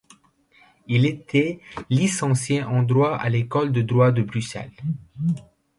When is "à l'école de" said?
3.15-3.83